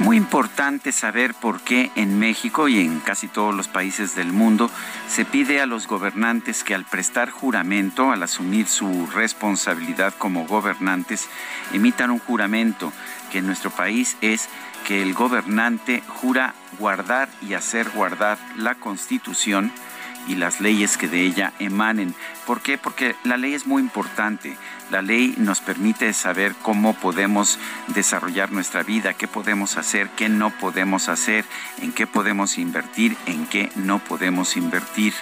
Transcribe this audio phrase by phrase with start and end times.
[0.00, 4.70] Muy importante saber por qué en México y en casi todos los países del mundo
[5.08, 11.28] se pide a los gobernantes que al prestar juramento, al asumir su responsabilidad como gobernantes,
[11.72, 12.92] emitan un juramento
[13.32, 14.48] que en nuestro país es
[14.86, 19.72] que el gobernante jura guardar y hacer guardar la Constitución
[20.26, 22.14] y las leyes que de ella emanen.
[22.46, 22.78] ¿Por qué?
[22.78, 24.56] Porque la ley es muy importante.
[24.90, 30.50] La ley nos permite saber cómo podemos desarrollar nuestra vida, qué podemos hacer, qué no
[30.50, 31.44] podemos hacer,
[31.82, 35.12] en qué podemos invertir, en qué no podemos invertir.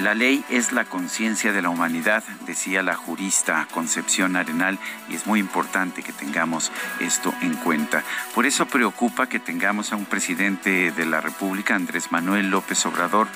[0.00, 5.26] La ley es la conciencia de la humanidad, decía la jurista Concepción Arenal, y es
[5.26, 8.02] muy importante que tengamos esto en cuenta.
[8.34, 13.28] Por eso preocupa que tengamos a un presidente de la República, Andrés Manuel López Obrador,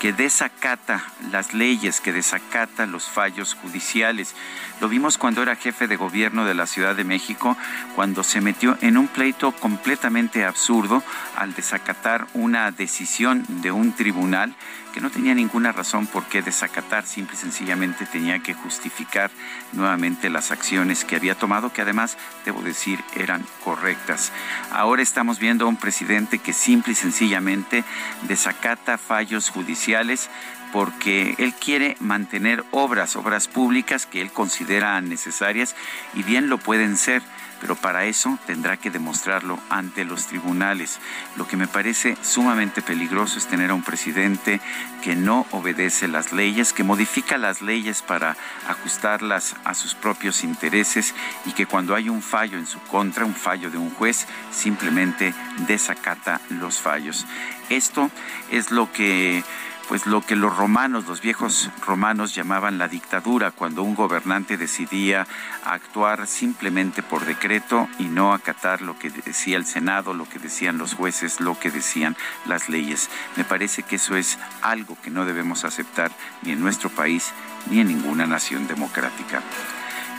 [0.00, 0.12] que
[0.56, 4.34] desacata las leyes, que desacata los fallos judiciales.
[4.80, 7.56] Lo vimos cuando era jefe de gobierno de la Ciudad de México,
[7.94, 11.02] cuando se metió en un pleito completamente absurdo
[11.36, 14.54] al desacatar una decisión de un tribunal
[14.96, 19.30] que no tenía ninguna razón por qué desacatar, simple y sencillamente tenía que justificar
[19.72, 24.32] nuevamente las acciones que había tomado, que además, debo decir, eran correctas.
[24.70, 27.84] Ahora estamos viendo a un presidente que simple y sencillamente
[28.22, 30.30] desacata fallos judiciales
[30.72, 35.74] porque él quiere mantener obras, obras públicas que él considera necesarias
[36.14, 37.22] y bien lo pueden ser
[37.60, 40.98] pero para eso tendrá que demostrarlo ante los tribunales.
[41.36, 44.60] Lo que me parece sumamente peligroso es tener a un presidente
[45.02, 48.36] que no obedece las leyes, que modifica las leyes para
[48.68, 51.14] ajustarlas a sus propios intereses
[51.46, 55.32] y que cuando hay un fallo en su contra, un fallo de un juez, simplemente
[55.66, 57.26] desacata los fallos.
[57.70, 58.10] Esto
[58.50, 59.42] es lo que
[59.88, 65.26] pues lo que los romanos, los viejos romanos llamaban la dictadura, cuando un gobernante decidía
[65.64, 70.78] actuar simplemente por decreto y no acatar lo que decía el Senado, lo que decían
[70.78, 73.08] los jueces, lo que decían las leyes.
[73.36, 76.10] Me parece que eso es algo que no debemos aceptar
[76.42, 77.32] ni en nuestro país
[77.70, 79.42] ni en ninguna nación democrática.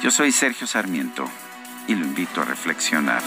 [0.02, 1.28] Yo soy Sergio Sarmiento
[1.88, 3.24] y lo invito a reflexionar.